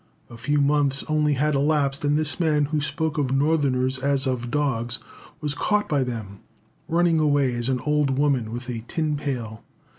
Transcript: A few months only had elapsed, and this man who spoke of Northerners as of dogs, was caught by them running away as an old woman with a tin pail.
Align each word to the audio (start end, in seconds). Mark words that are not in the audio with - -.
A 0.31 0.35
few 0.37 0.61
months 0.61 1.03
only 1.07 1.33
had 1.33 1.53
elapsed, 1.53 2.03
and 2.03 2.17
this 2.17 2.39
man 2.39 2.65
who 2.65 2.81
spoke 2.81 3.19
of 3.19 3.31
Northerners 3.31 3.99
as 3.99 4.25
of 4.25 4.49
dogs, 4.49 4.97
was 5.41 5.53
caught 5.53 5.87
by 5.87 6.01
them 6.03 6.39
running 6.87 7.19
away 7.19 7.53
as 7.53 7.69
an 7.69 7.79
old 7.81 8.17
woman 8.17 8.51
with 8.51 8.67
a 8.67 8.83
tin 8.87 9.15
pail. 9.15 9.63